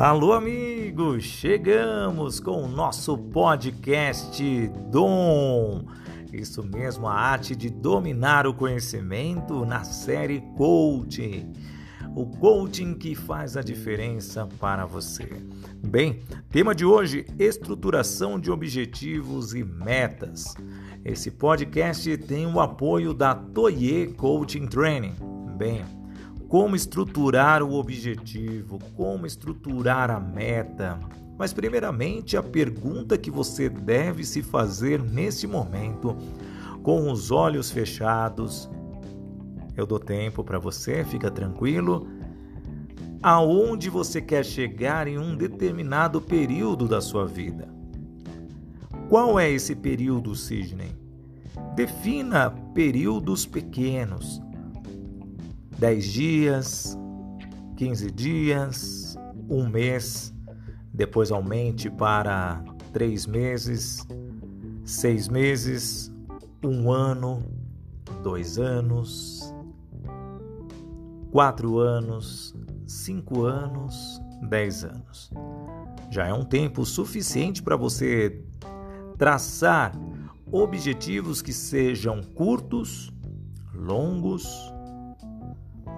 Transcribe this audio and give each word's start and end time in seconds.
Alô, 0.00 0.32
amigos! 0.32 1.24
Chegamos 1.24 2.40
com 2.40 2.62
o 2.62 2.66
nosso 2.66 3.18
podcast 3.18 4.42
Dom. 4.90 5.84
Isso 6.32 6.62
mesmo, 6.62 7.06
a 7.06 7.12
arte 7.12 7.54
de 7.54 7.68
dominar 7.68 8.46
o 8.46 8.54
conhecimento 8.54 9.66
na 9.66 9.84
série 9.84 10.40
Coaching. 10.56 11.52
O 12.16 12.24
coaching 12.24 12.94
que 12.94 13.14
faz 13.14 13.58
a 13.58 13.60
diferença 13.60 14.48
para 14.58 14.86
você. 14.86 15.28
Bem, 15.86 16.22
tema 16.48 16.74
de 16.74 16.86
hoje: 16.86 17.26
estruturação 17.38 18.40
de 18.40 18.50
objetivos 18.50 19.52
e 19.52 19.62
metas. 19.62 20.54
Esse 21.04 21.30
podcast 21.30 22.16
tem 22.16 22.46
o 22.46 22.58
apoio 22.58 23.12
da 23.12 23.34
Toye 23.34 24.14
Coaching 24.14 24.66
Training. 24.66 25.14
Bem, 25.58 25.84
como 26.50 26.74
estruturar 26.74 27.62
o 27.62 27.74
objetivo, 27.74 28.80
como 28.96 29.24
estruturar 29.24 30.10
a 30.10 30.18
meta. 30.18 30.98
Mas, 31.38 31.52
primeiramente, 31.52 32.36
a 32.36 32.42
pergunta 32.42 33.16
que 33.16 33.30
você 33.30 33.68
deve 33.68 34.24
se 34.24 34.42
fazer 34.42 35.00
neste 35.00 35.46
momento, 35.46 36.16
com 36.82 37.08
os 37.08 37.30
olhos 37.30 37.70
fechados, 37.70 38.68
eu 39.76 39.86
dou 39.86 40.00
tempo 40.00 40.42
para 40.42 40.58
você, 40.58 41.04
fica 41.04 41.30
tranquilo. 41.30 42.08
Aonde 43.22 43.88
você 43.88 44.20
quer 44.20 44.44
chegar 44.44 45.06
em 45.06 45.18
um 45.18 45.36
determinado 45.36 46.20
período 46.20 46.88
da 46.88 47.00
sua 47.00 47.28
vida? 47.28 47.68
Qual 49.08 49.38
é 49.38 49.48
esse 49.48 49.76
período, 49.76 50.34
Sidney? 50.34 50.96
Defina 51.76 52.50
períodos 52.74 53.46
pequenos 53.46 54.42
10 55.80 56.04
dias, 56.04 56.98
15 57.78 58.10
dias, 58.10 59.16
um 59.48 59.66
mês, 59.66 60.30
depois 60.92 61.32
aumente 61.32 61.88
para 61.88 62.62
3 62.92 63.26
meses, 63.26 64.06
6 64.84 65.28
meses, 65.28 66.12
um 66.62 66.92
ano, 66.92 67.42
dois 68.22 68.58
anos, 68.58 69.54
quatro 71.30 71.78
anos, 71.78 72.54
cinco 72.86 73.44
anos, 73.44 74.20
dez 74.50 74.84
anos. 74.84 75.30
Já 76.10 76.26
é 76.26 76.34
um 76.34 76.44
tempo 76.44 76.84
suficiente 76.84 77.62
para 77.62 77.76
você 77.76 78.44
traçar 79.16 79.98
objetivos 80.52 81.40
que 81.40 81.54
sejam 81.54 82.22
curtos, 82.22 83.10
longos 83.72 84.46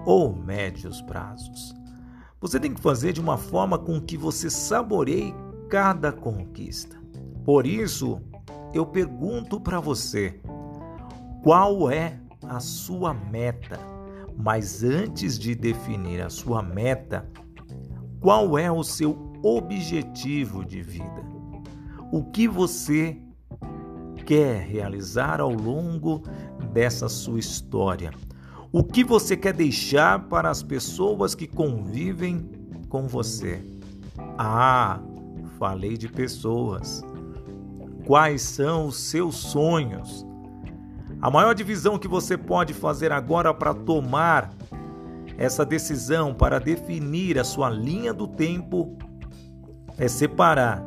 ou 0.05 0.35
médios 0.35 1.01
prazos. 1.01 1.73
Você 2.41 2.59
tem 2.59 2.73
que 2.73 2.81
fazer 2.81 3.13
de 3.13 3.21
uma 3.21 3.37
forma 3.37 3.77
com 3.77 4.01
que 4.01 4.17
você 4.17 4.49
saboreie 4.49 5.33
cada 5.69 6.11
conquista. 6.11 7.01
Por 7.45 7.65
isso, 7.65 8.21
eu 8.73 8.85
pergunto 8.85 9.59
para 9.59 9.79
você: 9.79 10.39
qual 11.41 11.89
é 11.89 12.19
a 12.47 12.59
sua 12.59 13.13
meta? 13.13 13.79
Mas 14.35 14.83
antes 14.83 15.37
de 15.37 15.53
definir 15.53 16.21
a 16.21 16.29
sua 16.29 16.61
meta, 16.61 17.29
qual 18.19 18.57
é 18.57 18.71
o 18.71 18.83
seu 18.83 19.31
objetivo 19.43 20.65
de 20.65 20.81
vida? 20.81 21.23
O 22.11 22.23
que 22.23 22.47
você 22.47 23.17
quer 24.25 24.61
realizar 24.61 25.39
ao 25.39 25.51
longo 25.51 26.23
dessa 26.71 27.07
sua 27.09 27.39
história? 27.39 28.11
O 28.75 28.83
que 28.83 29.03
você 29.03 29.37
quer 29.37 29.53
deixar 29.53 30.27
para 30.29 30.49
as 30.49 30.63
pessoas 30.63 31.35
que 31.35 31.45
convivem 31.45 32.49
com 32.89 33.07
você? 33.07 33.63
Ah, 34.35 34.99
falei 35.59 35.95
de 35.95 36.09
pessoas. 36.09 37.03
Quais 38.03 38.41
são 38.41 38.87
os 38.87 38.95
seus 38.95 39.35
sonhos? 39.35 40.25
A 41.21 41.29
maior 41.29 41.53
divisão 41.53 41.99
que 41.99 42.07
você 42.07 42.35
pode 42.35 42.73
fazer 42.73 43.11
agora 43.11 43.53
para 43.53 43.75
tomar 43.75 44.51
essa 45.37 45.63
decisão, 45.63 46.33
para 46.33 46.57
definir 46.57 47.37
a 47.37 47.43
sua 47.43 47.69
linha 47.69 48.11
do 48.11 48.27
tempo, 48.27 48.97
é 49.99 50.07
separar 50.07 50.83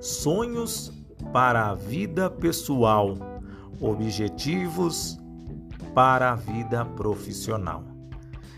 sonhos 0.00 0.92
para 1.32 1.68
a 1.68 1.74
vida 1.76 2.28
pessoal, 2.28 3.16
objetivos 3.80 5.20
para 5.94 6.32
a 6.32 6.34
vida 6.34 6.84
profissional. 6.84 7.84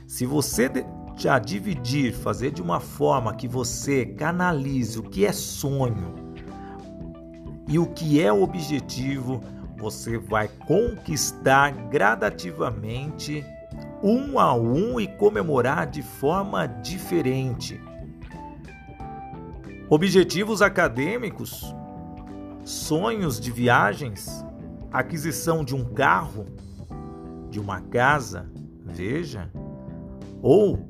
Se 0.07 0.27
você 0.27 0.71
já 1.17 1.39
dividir, 1.39 2.13
fazer 2.13 2.51
de 2.51 2.63
uma 2.63 2.81
forma 2.81 3.35
que 3.35 3.47
você 3.47 4.05
canalize 4.05 4.99
o 4.99 5.03
que 5.03 5.25
é 5.25 5.33
sonho 5.33 6.15
e 7.69 7.79
o 7.79 7.87
que 7.87 8.21
é 8.21 8.33
objetivo, 8.33 9.41
você 9.77 10.19
vai 10.19 10.49
conquistar 10.67 11.71
gradativamente, 11.89 13.45
um 14.03 14.39
a 14.39 14.55
um 14.55 15.01
e 15.01 15.07
comemorar 15.07 15.87
de 15.87 16.03
forma 16.03 16.67
diferente. 16.67 17.81
Objetivos 19.89 20.63
acadêmicos, 20.63 21.75
sonhos 22.65 23.41
de 23.41 23.51
viagens, 23.51 24.45
aquisição 24.93 25.65
de 25.65 25.75
um 25.75 25.85
carro, 25.85 26.47
de 27.53 27.61
uma 27.61 27.83
casa, 27.83 28.51
veja, 28.85 29.51
ou 30.41 30.89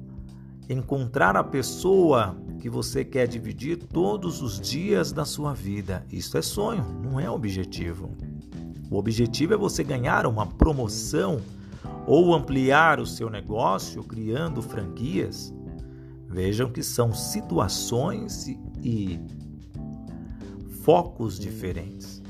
encontrar 0.71 1.37
a 1.37 1.43
pessoa 1.43 2.37
que 2.61 2.71
você 2.71 3.05
quer 3.05 3.27
dividir 3.27 3.77
todos 3.77 4.41
os 4.41 4.61
dias 4.61 5.11
da 5.12 5.25
sua 5.25 5.53
vida. 5.53 6.06
Isso 6.11 6.39
é 6.39 6.43
sonho, 6.43 6.84
não 7.03 7.19
é 7.19 7.28
objetivo. 7.28 8.11
O 8.89 8.97
objetivo 8.97 9.55
é 9.55 9.56
você 9.56 9.83
ganhar 9.83 10.25
uma 10.25 10.47
promoção 10.47 11.41
ou 12.06 12.33
ampliar 12.33 13.00
o 13.00 13.06
seu 13.06 13.29
negócio 13.29 14.03
criando 14.05 14.62
franquias. 14.62 15.53
Vejam 16.29 16.71
que 16.71 16.83
são 16.83 17.12
situações 17.12 18.47
e 18.81 19.21
focos 20.84 21.41
diferentes. 21.41 22.23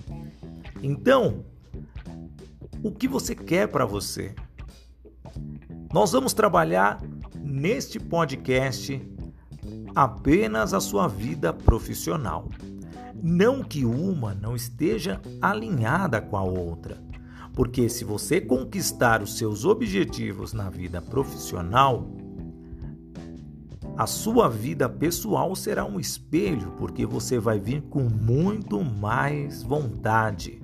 Então, 0.82 1.44
o 2.82 2.91
que 2.91 3.06
você 3.06 3.34
quer 3.34 3.69
para 3.69 3.87
você. 3.87 4.34
Nós 5.93 6.12
vamos 6.12 6.32
trabalhar 6.32 7.00
neste 7.41 8.00
podcast 8.00 9.00
apenas 9.94 10.75
a 10.75 10.81
sua 10.81 11.06
vida 11.06 11.53
profissional. 11.53 12.48
Não 13.15 13.62
que 13.62 13.84
uma 13.84 14.34
não 14.34 14.56
esteja 14.56 15.20
alinhada 15.41 16.20
com 16.20 16.37
a 16.37 16.43
outra, 16.43 17.00
porque 17.54 17.88
se 17.88 18.04
você 18.04 18.41
conquistar 18.41 19.22
os 19.22 19.38
seus 19.38 19.64
objetivos 19.64 20.53
na 20.53 20.69
vida 20.69 21.00
profissional, 21.00 22.10
a 23.97 24.06
sua 24.06 24.49
vida 24.49 24.88
pessoal 24.88 25.54
será 25.54 25.84
um 25.84 26.00
espelho, 26.00 26.72
porque 26.78 27.06
você 27.06 27.38
vai 27.38 27.60
vir 27.60 27.82
com 27.82 28.04
muito 28.04 28.82
mais 28.82 29.62
vontade 29.62 30.62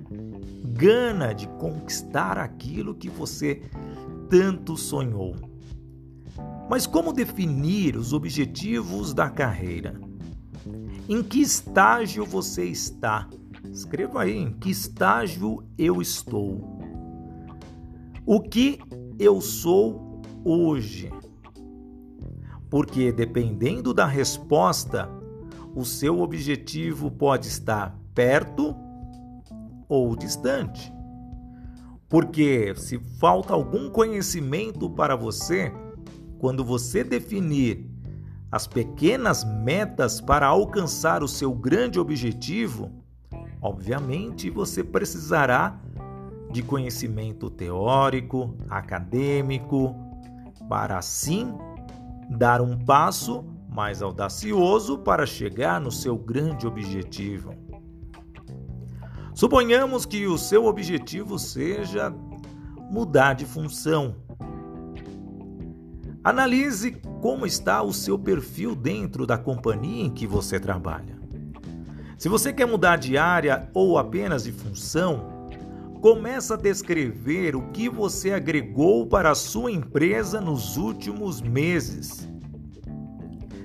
gana 0.79 1.33
de 1.33 1.45
conquistar 1.45 2.37
aquilo 2.37 2.95
que 2.95 3.09
você 3.09 3.61
tanto 4.29 4.77
sonhou. 4.77 5.35
Mas 6.69 6.87
como 6.87 7.11
definir 7.11 7.97
os 7.97 8.13
objetivos 8.13 9.13
da 9.13 9.29
carreira? 9.29 9.99
Em 11.09 11.21
que 11.21 11.41
estágio 11.41 12.25
você 12.25 12.63
está? 12.63 13.27
Escreva 13.69 14.21
aí 14.21 14.37
em 14.37 14.53
que 14.53 14.69
estágio 14.69 15.65
eu 15.77 16.01
estou. 16.01 16.79
O 18.25 18.39
que 18.39 18.79
eu 19.19 19.41
sou 19.41 20.21
hoje? 20.45 21.11
Porque 22.69 23.11
dependendo 23.11 23.93
da 23.93 24.05
resposta, 24.05 25.09
o 25.75 25.83
seu 25.83 26.21
objetivo 26.21 27.11
pode 27.11 27.47
estar 27.47 27.99
perto 28.15 28.73
ou 29.89 30.15
distante. 30.15 30.93
Porque 32.07 32.73
se 32.77 32.99
falta 33.19 33.53
algum 33.53 33.89
conhecimento 33.89 34.89
para 34.89 35.15
você, 35.15 35.73
quando 36.37 36.63
você 36.63 37.03
definir 37.03 37.85
as 38.51 38.65
pequenas 38.65 39.43
metas 39.43 40.21
para 40.21 40.47
alcançar 40.47 41.21
o 41.21 41.27
seu 41.27 41.53
grande 41.53 41.99
objetivo, 41.99 42.91
obviamente 43.61 44.49
você 44.49 44.83
precisará 44.83 45.79
de 46.51 46.63
conhecimento 46.63 47.49
teórico, 47.49 48.55
acadêmico, 48.69 49.95
para 50.67 50.97
assim 50.97 51.53
dar 52.29 52.61
um 52.61 52.77
passo 52.77 53.45
mais 53.69 54.01
audacioso 54.01 54.97
para 54.97 55.25
chegar 55.25 55.79
no 55.79 55.91
seu 55.91 56.17
grande 56.17 56.65
objetivo. 56.65 57.53
Suponhamos 59.39 60.05
que 60.05 60.27
o 60.27 60.37
seu 60.37 60.65
objetivo 60.65 61.39
seja 61.39 62.13
mudar 62.91 63.35
de 63.35 63.45
função. 63.45 64.17
Analise 66.21 66.91
como 67.21 67.45
está 67.45 67.81
o 67.81 67.93
seu 67.93 68.19
perfil 68.19 68.75
dentro 68.75 69.25
da 69.25 69.37
companhia 69.37 70.07
em 70.07 70.09
que 70.09 70.27
você 70.27 70.59
trabalha. 70.59 71.17
Se 72.17 72.27
você 72.27 72.51
quer 72.51 72.65
mudar 72.65 72.97
de 72.97 73.17
área 73.17 73.69
ou 73.73 73.97
apenas 73.97 74.43
de 74.43 74.51
função, 74.51 75.39
Começa 76.01 76.53
a 76.53 76.57
descrever 76.57 77.57
o 77.57 77.71
que 77.71 77.89
você 77.89 78.31
agregou 78.31 79.05
para 79.05 79.31
a 79.31 79.35
sua 79.35 79.69
empresa 79.69 80.39
nos 80.39 80.77
últimos 80.77 81.41
meses. 81.41 82.25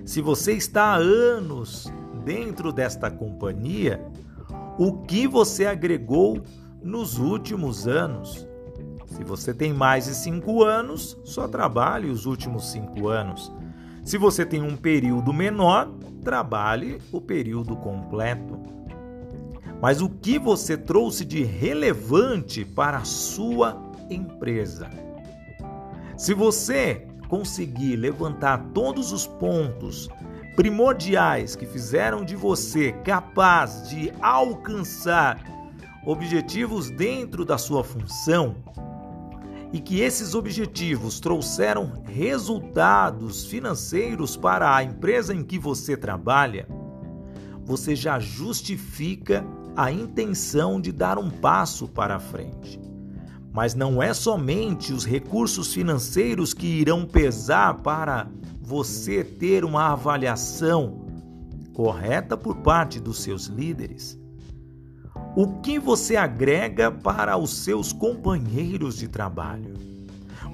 Se 0.04 0.20
você 0.20 0.54
está 0.54 0.94
há 0.94 0.96
anos 0.96 1.92
dentro 2.24 2.72
desta 2.72 3.08
companhia, 3.08 4.04
o 4.78 4.98
que 5.02 5.26
você 5.26 5.66
agregou 5.66 6.42
nos 6.82 7.18
últimos 7.18 7.86
anos? 7.86 8.46
Se 9.06 9.22
você 9.22 9.54
tem 9.54 9.72
mais 9.72 10.06
de 10.06 10.14
cinco 10.14 10.64
anos, 10.64 11.18
só 11.24 11.46
trabalhe 11.46 12.10
os 12.10 12.26
últimos 12.26 12.70
cinco 12.70 13.08
anos. 13.08 13.52
Se 14.02 14.18
você 14.18 14.44
tem 14.44 14.62
um 14.62 14.76
período 14.76 15.32
menor, 15.32 15.90
trabalhe 16.22 16.98
o 17.12 17.20
período 17.20 17.76
completo 17.76 18.74
mas 19.84 20.00
o 20.00 20.08
que 20.08 20.38
você 20.38 20.78
trouxe 20.78 21.26
de 21.26 21.44
relevante 21.44 22.64
para 22.64 22.96
a 22.96 23.04
sua 23.04 23.82
empresa. 24.08 24.88
Se 26.16 26.32
você 26.32 27.06
conseguir 27.28 27.96
levantar 27.96 28.70
todos 28.72 29.12
os 29.12 29.26
pontos 29.26 30.08
primordiais 30.56 31.56
que 31.56 31.66
fizeram 31.66 32.24
de 32.24 32.36
você 32.36 32.92
capaz 32.92 33.88
de 33.88 34.12
alcançar 34.20 35.42
objetivos 36.06 36.90
dentro 36.90 37.44
da 37.44 37.58
sua 37.58 37.82
função 37.82 38.56
e 39.72 39.80
que 39.80 40.00
esses 40.00 40.34
objetivos 40.34 41.18
trouxeram 41.18 41.92
resultados 42.04 43.44
financeiros 43.44 44.36
para 44.36 44.74
a 44.74 44.84
empresa 44.84 45.34
em 45.34 45.42
que 45.42 45.58
você 45.58 45.96
trabalha, 45.96 46.68
você 47.64 47.96
já 47.96 48.20
justifica 48.20 49.44
a 49.74 49.90
intenção 49.90 50.80
de 50.80 50.92
dar 50.92 51.18
um 51.18 51.28
passo 51.28 51.88
para 51.88 52.20
frente. 52.20 52.80
Mas 53.54 53.72
não 53.72 54.02
é 54.02 54.12
somente 54.12 54.92
os 54.92 55.04
recursos 55.04 55.72
financeiros 55.72 56.52
que 56.52 56.66
irão 56.66 57.06
pesar 57.06 57.74
para 57.74 58.28
você 58.60 59.22
ter 59.22 59.64
uma 59.64 59.92
avaliação 59.92 61.06
correta 61.72 62.36
por 62.36 62.56
parte 62.56 62.98
dos 62.98 63.22
seus 63.22 63.46
líderes. 63.46 64.18
O 65.36 65.60
que 65.60 65.78
você 65.78 66.16
agrega 66.16 66.90
para 66.90 67.36
os 67.36 67.58
seus 67.58 67.92
companheiros 67.92 68.96
de 68.96 69.06
trabalho? 69.06 69.74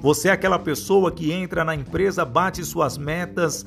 Você 0.03 0.29
é 0.29 0.33
aquela 0.33 0.59
pessoa 0.59 1.11
que 1.11 1.33
entra 1.33 1.65
na 1.65 1.75
empresa, 1.75 2.23
bate 2.23 2.63
suas 2.67 2.99
metas, 2.99 3.65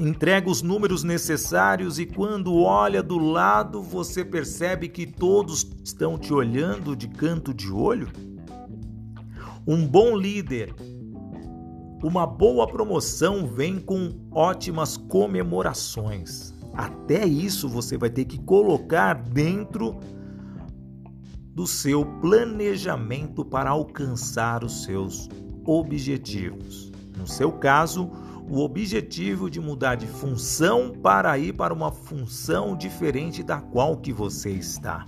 entrega 0.00 0.50
os 0.50 0.62
números 0.62 1.04
necessários 1.04 2.00
e 2.00 2.06
quando 2.06 2.56
olha 2.56 3.04
do 3.04 3.18
lado 3.18 3.80
você 3.80 4.24
percebe 4.24 4.88
que 4.88 5.06
todos 5.06 5.64
estão 5.84 6.18
te 6.18 6.34
olhando 6.34 6.96
de 6.96 7.06
canto 7.06 7.54
de 7.54 7.72
olho? 7.72 8.33
Um 9.66 9.86
bom 9.86 10.14
líder, 10.14 10.74
uma 12.02 12.26
boa 12.26 12.66
promoção 12.66 13.46
vem 13.46 13.78
com 13.78 14.12
ótimas 14.30 14.98
comemorações. 14.98 16.52
Até 16.74 17.24
isso 17.24 17.66
você 17.66 17.96
vai 17.96 18.10
ter 18.10 18.26
que 18.26 18.38
colocar 18.38 19.14
dentro 19.14 19.98
do 21.54 21.66
seu 21.66 22.04
planejamento 22.20 23.42
para 23.42 23.70
alcançar 23.70 24.62
os 24.62 24.82
seus 24.82 25.30
objetivos. 25.64 26.92
No 27.16 27.26
seu 27.26 27.50
caso, 27.50 28.10
o 28.50 28.58
objetivo 28.58 29.48
de 29.48 29.60
mudar 29.60 29.94
de 29.94 30.06
função 30.06 30.92
para 30.92 31.38
ir 31.38 31.54
para 31.54 31.72
uma 31.72 31.90
função 31.90 32.76
diferente 32.76 33.42
da 33.42 33.62
qual 33.62 33.96
que 33.96 34.12
você 34.12 34.50
está. 34.50 35.06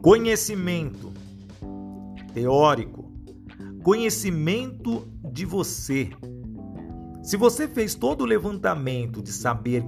Conhecimento 0.00 1.12
teórico, 2.32 3.01
conhecimento 3.82 5.08
de 5.32 5.44
você. 5.44 6.10
Se 7.22 7.36
você 7.36 7.68
fez 7.68 7.94
todo 7.94 8.22
o 8.22 8.26
levantamento 8.26 9.22
de 9.22 9.32
saber 9.32 9.84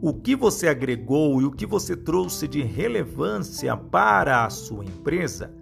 o 0.00 0.14
que 0.14 0.34
você 0.34 0.68
agregou 0.68 1.40
e 1.40 1.44
o 1.44 1.50
que 1.50 1.66
você 1.66 1.96
trouxe 1.96 2.46
de 2.48 2.62
relevância 2.62 3.76
para 3.76 4.44
a 4.44 4.50
sua 4.50 4.84
empresa, 4.84 5.54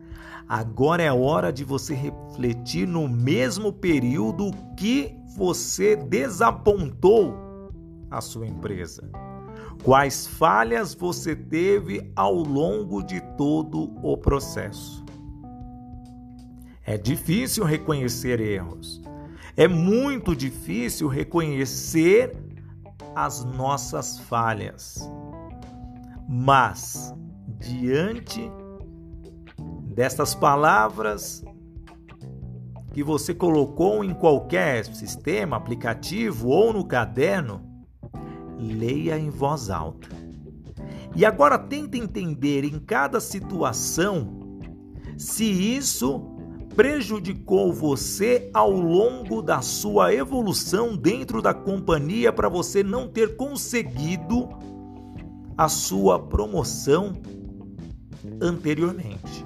Agora 0.51 1.01
é 1.01 1.13
hora 1.13 1.53
de 1.53 1.63
você 1.63 1.95
refletir 1.95 2.85
no 2.85 3.09
mesmo 3.09 3.73
período 3.73 4.51
que 4.77 5.15
você 5.37 5.95
desapontou 5.95 7.71
a 8.11 8.21
sua 8.21 8.49
empresa. 8.49 9.09
Quais 9.85 10.27
falhas 10.27 10.93
você 10.93 11.37
teve 11.37 12.11
ao 12.17 12.35
longo 12.35 13.01
de 13.01 13.21
todo 13.37 13.97
o 14.03 14.17
processo? 14.17 15.00
É 16.91 16.99
difícil 16.99 17.63
reconhecer 17.63 18.41
erros. 18.41 19.01
É 19.57 19.69
muito 19.69 20.35
difícil 20.35 21.07
reconhecer 21.07 22.37
as 23.15 23.45
nossas 23.45 24.19
falhas. 24.19 25.09
Mas, 26.29 27.15
diante 27.61 28.51
destas 29.95 30.35
palavras 30.35 31.45
que 32.93 33.05
você 33.05 33.33
colocou 33.33 34.03
em 34.03 34.13
qualquer 34.13 34.85
sistema, 34.85 35.59
aplicativo 35.59 36.49
ou 36.49 36.73
no 36.73 36.85
caderno, 36.85 37.85
leia 38.59 39.17
em 39.17 39.31
voz 39.31 39.71
alta. 39.71 40.09
E 41.15 41.25
agora 41.25 41.57
tente 41.57 41.97
entender 41.97 42.65
em 42.65 42.81
cada 42.81 43.21
situação 43.21 44.41
se 45.17 45.45
isso 45.45 46.30
prejudicou 46.81 47.75
você 47.75 48.49
ao 48.55 48.71
longo 48.71 49.43
da 49.43 49.61
sua 49.61 50.15
evolução 50.15 50.97
dentro 50.97 51.43
da 51.43 51.53
companhia 51.53 52.33
para 52.33 52.49
você 52.49 52.83
não 52.83 53.07
ter 53.07 53.37
conseguido 53.37 54.49
a 55.59 55.69
sua 55.69 56.19
promoção 56.19 57.13
anteriormente. 58.41 59.45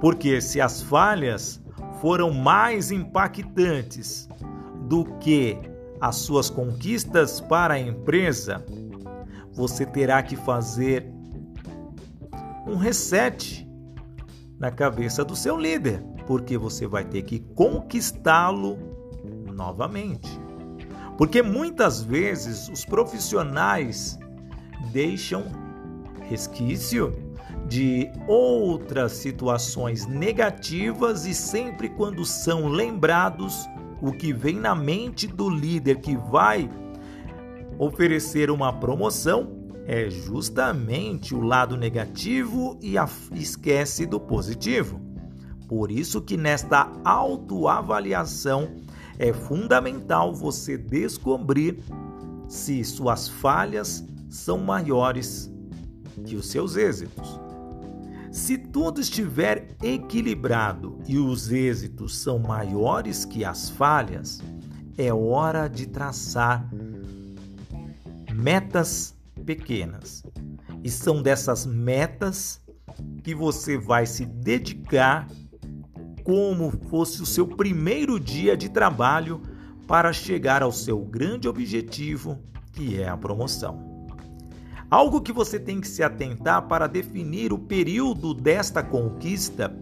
Porque 0.00 0.40
se 0.40 0.60
as 0.60 0.80
falhas 0.80 1.60
foram 2.00 2.32
mais 2.32 2.92
impactantes 2.92 4.28
do 4.82 5.04
que 5.18 5.58
as 6.00 6.18
suas 6.18 6.48
conquistas 6.48 7.40
para 7.40 7.74
a 7.74 7.80
empresa, 7.80 8.64
você 9.52 9.84
terá 9.84 10.22
que 10.22 10.36
fazer 10.36 11.12
um 12.64 12.76
reset 12.76 13.68
na 14.56 14.70
cabeça 14.70 15.24
do 15.24 15.34
seu 15.34 15.58
líder, 15.58 16.00
porque 16.30 16.56
você 16.56 16.86
vai 16.86 17.02
ter 17.04 17.22
que 17.22 17.40
conquistá-lo 17.40 18.78
novamente. 19.52 20.30
Porque 21.18 21.42
muitas 21.42 22.00
vezes 22.02 22.68
os 22.68 22.84
profissionais 22.84 24.16
deixam 24.92 25.44
resquício 26.28 27.12
de 27.66 28.08
outras 28.28 29.10
situações 29.14 30.06
negativas 30.06 31.26
e 31.26 31.34
sempre 31.34 31.88
quando 31.88 32.24
são 32.24 32.68
lembrados, 32.68 33.68
o 34.00 34.12
que 34.12 34.32
vem 34.32 34.54
na 34.54 34.72
mente 34.76 35.26
do 35.26 35.50
líder 35.50 35.96
que 35.96 36.16
vai 36.16 36.70
oferecer 37.76 38.52
uma 38.52 38.72
promoção 38.72 39.50
é 39.84 40.08
justamente 40.08 41.34
o 41.34 41.40
lado 41.40 41.76
negativo 41.76 42.78
e 42.80 42.94
esquece 43.32 44.06
do 44.06 44.20
positivo. 44.20 45.09
Por 45.70 45.92
isso 45.92 46.20
que 46.20 46.36
nesta 46.36 46.90
autoavaliação 47.04 48.74
é 49.20 49.32
fundamental 49.32 50.34
você 50.34 50.76
descobrir 50.76 51.78
se 52.48 52.82
suas 52.82 53.28
falhas 53.28 54.04
são 54.28 54.58
maiores 54.58 55.48
que 56.26 56.34
os 56.34 56.50
seus 56.50 56.74
êxitos. 56.74 57.38
Se 58.32 58.58
tudo 58.58 59.00
estiver 59.00 59.68
equilibrado 59.80 60.98
e 61.06 61.18
os 61.18 61.52
êxitos 61.52 62.18
são 62.18 62.40
maiores 62.40 63.24
que 63.24 63.44
as 63.44 63.70
falhas, 63.70 64.42
é 64.98 65.14
hora 65.14 65.68
de 65.68 65.86
traçar 65.86 66.68
metas 68.34 69.14
pequenas. 69.46 70.24
E 70.82 70.90
são 70.90 71.22
dessas 71.22 71.64
metas 71.64 72.60
que 73.22 73.36
você 73.36 73.78
vai 73.78 74.04
se 74.04 74.26
dedicar 74.26 75.28
como 76.30 76.70
fosse 76.88 77.20
o 77.20 77.26
seu 77.26 77.44
primeiro 77.44 78.20
dia 78.20 78.56
de 78.56 78.68
trabalho 78.68 79.42
para 79.84 80.12
chegar 80.12 80.62
ao 80.62 80.70
seu 80.70 81.00
grande 81.00 81.48
objetivo, 81.48 82.38
que 82.72 83.00
é 83.00 83.08
a 83.08 83.16
promoção. 83.16 84.06
Algo 84.88 85.20
que 85.20 85.32
você 85.32 85.58
tem 85.58 85.80
que 85.80 85.88
se 85.88 86.04
atentar 86.04 86.68
para 86.68 86.86
definir 86.86 87.52
o 87.52 87.58
período 87.58 88.32
desta 88.32 88.80
conquista 88.80 89.76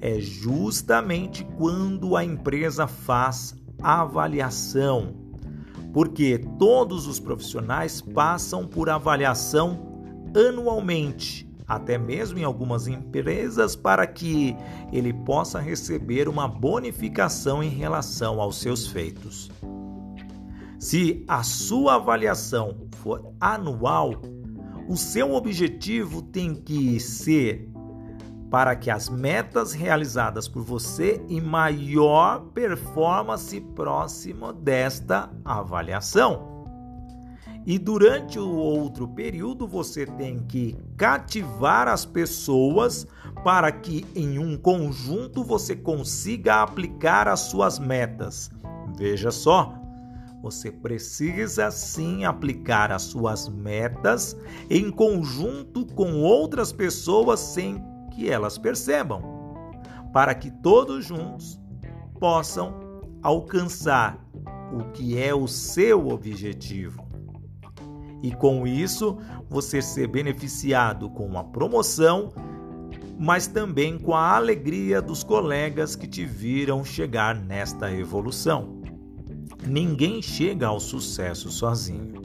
é 0.00 0.18
justamente 0.18 1.46
quando 1.58 2.16
a 2.16 2.24
empresa 2.24 2.86
faz 2.86 3.54
avaliação, 3.82 5.14
porque 5.92 6.38
todos 6.58 7.06
os 7.06 7.20
profissionais 7.20 8.00
passam 8.00 8.66
por 8.66 8.88
avaliação 8.88 10.02
anualmente, 10.34 11.46
até 11.70 11.96
mesmo 11.96 12.36
em 12.36 12.42
algumas 12.42 12.88
empresas, 12.88 13.76
para 13.76 14.04
que 14.04 14.56
ele 14.92 15.12
possa 15.12 15.60
receber 15.60 16.28
uma 16.28 16.48
bonificação 16.48 17.62
em 17.62 17.68
relação 17.68 18.40
aos 18.40 18.60
seus 18.60 18.88
feitos. 18.88 19.48
Se 20.80 21.24
a 21.28 21.44
sua 21.44 21.94
avaliação 21.94 22.88
for 22.96 23.32
anual, 23.40 24.20
o 24.88 24.96
seu 24.96 25.32
objetivo 25.32 26.20
tem 26.20 26.56
que 26.56 26.98
ser 26.98 27.70
para 28.50 28.74
que 28.74 28.90
as 28.90 29.08
metas 29.08 29.72
realizadas 29.72 30.48
por 30.48 30.64
você 30.64 31.24
em 31.28 31.40
maior 31.40 32.40
performance 32.52 33.60
próximo 33.60 34.52
desta 34.52 35.30
avaliação. 35.44 36.49
E 37.66 37.78
durante 37.78 38.38
o 38.38 38.48
outro 38.48 39.06
período 39.06 39.66
você 39.66 40.06
tem 40.06 40.38
que 40.38 40.76
cativar 40.96 41.88
as 41.88 42.04
pessoas 42.04 43.06
para 43.44 43.70
que 43.70 44.06
em 44.14 44.38
um 44.38 44.56
conjunto 44.56 45.44
você 45.44 45.76
consiga 45.76 46.62
aplicar 46.62 47.28
as 47.28 47.40
suas 47.40 47.78
metas. 47.78 48.50
Veja 48.96 49.30
só, 49.30 49.74
você 50.42 50.72
precisa 50.72 51.70
sim 51.70 52.24
aplicar 52.24 52.90
as 52.90 53.02
suas 53.02 53.48
metas 53.48 54.34
em 54.70 54.90
conjunto 54.90 55.84
com 55.94 56.22
outras 56.22 56.72
pessoas 56.72 57.40
sem 57.40 57.82
que 58.10 58.30
elas 58.30 58.56
percebam, 58.56 59.22
para 60.12 60.34
que 60.34 60.50
todos 60.50 61.04
juntos 61.04 61.60
possam 62.18 62.74
alcançar 63.22 64.18
o 64.72 64.90
que 64.92 65.18
é 65.18 65.34
o 65.34 65.46
seu 65.46 66.08
objetivo. 66.08 67.09
E 68.22 68.32
com 68.32 68.66
isso, 68.66 69.18
você 69.48 69.80
ser 69.80 70.06
beneficiado 70.06 71.08
com 71.10 71.38
a 71.38 71.44
promoção, 71.44 72.32
mas 73.18 73.46
também 73.46 73.98
com 73.98 74.14
a 74.14 74.36
alegria 74.36 75.00
dos 75.00 75.22
colegas 75.22 75.96
que 75.96 76.06
te 76.06 76.24
viram 76.24 76.84
chegar 76.84 77.34
nesta 77.34 77.92
evolução. 77.92 78.80
Ninguém 79.66 80.22
chega 80.22 80.66
ao 80.66 80.80
sucesso 80.80 81.50
sozinho. 81.50 82.22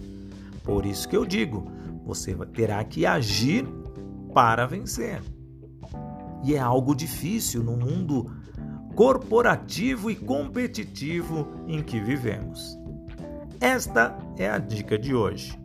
Por 0.63 0.85
isso 0.85 1.07
que 1.07 1.15
eu 1.15 1.25
digo, 1.25 1.69
você 2.05 2.33
terá 2.53 2.83
que 2.83 3.05
agir 3.05 3.65
para 4.33 4.65
vencer. 4.65 5.21
E 6.43 6.55
é 6.55 6.59
algo 6.59 6.95
difícil 6.95 7.63
no 7.63 7.75
mundo 7.75 8.31
corporativo 8.95 10.09
e 10.09 10.15
competitivo 10.15 11.47
em 11.67 11.81
que 11.81 11.99
vivemos. 11.99 12.77
Esta 13.59 14.17
é 14.37 14.49
a 14.49 14.57
dica 14.57 14.97
de 14.97 15.13
hoje. 15.13 15.64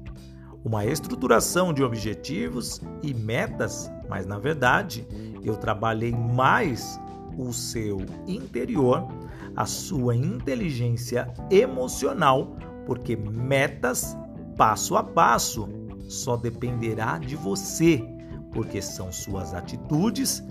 Uma 0.64 0.84
estruturação 0.84 1.72
de 1.72 1.82
objetivos 1.82 2.80
e 3.02 3.14
metas, 3.14 3.90
mas 4.08 4.26
na 4.26 4.38
verdade 4.38 5.06
eu 5.42 5.56
trabalhei 5.56 6.12
mais 6.12 7.00
o 7.38 7.52
seu 7.52 7.98
interior 8.26 9.06
a 9.56 9.66
sua 9.66 10.16
inteligência 10.16 11.32
emocional, 11.50 12.56
porque 12.86 13.16
metas 13.16 14.16
passo 14.56 14.96
a 14.96 15.02
passo 15.02 15.68
só 16.08 16.36
dependerá 16.36 17.18
de 17.18 17.36
você, 17.36 18.04
porque 18.52 18.82
são 18.82 19.12
suas 19.12 19.54
atitudes 19.54 20.42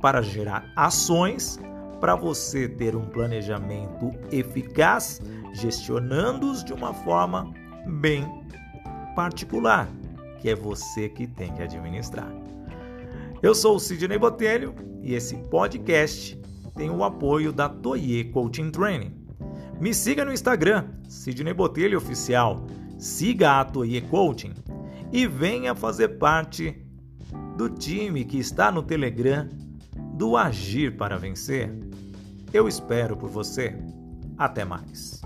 para 0.00 0.22
gerar 0.22 0.70
ações 0.76 1.58
para 2.00 2.14
você 2.14 2.68
ter 2.68 2.96
um 2.96 3.04
planejamento 3.04 4.12
eficaz, 4.32 5.20
gestionando-os 5.52 6.64
de 6.64 6.72
uma 6.72 6.94
forma 6.94 7.52
bem 7.86 8.39
particular, 9.14 9.88
que 10.40 10.48
é 10.48 10.54
você 10.54 11.08
que 11.08 11.26
tem 11.26 11.52
que 11.52 11.62
administrar. 11.62 12.30
Eu 13.42 13.54
sou 13.54 13.76
o 13.76 13.80
Sidney 13.80 14.18
Botelho 14.18 14.74
e 15.02 15.14
esse 15.14 15.36
podcast 15.36 16.38
tem 16.76 16.90
o 16.90 17.02
apoio 17.02 17.52
da 17.52 17.68
Toye 17.68 18.24
Coaching 18.24 18.70
Training. 18.70 19.14
Me 19.80 19.94
siga 19.94 20.24
no 20.24 20.32
Instagram, 20.32 20.88
Sidney 21.08 21.54
Botelho 21.54 21.98
Oficial. 21.98 22.66
Siga 22.98 23.60
a 23.60 23.64
Toye 23.64 24.02
Coaching 24.02 24.52
e 25.12 25.26
venha 25.26 25.74
fazer 25.74 26.18
parte 26.18 26.84
do 27.56 27.68
time 27.68 28.24
que 28.24 28.38
está 28.38 28.70
no 28.70 28.82
Telegram 28.82 29.48
do 30.14 30.36
Agir 30.36 30.96
para 30.96 31.16
Vencer. 31.16 31.74
Eu 32.52 32.68
espero 32.68 33.16
por 33.16 33.30
você. 33.30 33.74
Até 34.36 34.64
mais. 34.64 35.22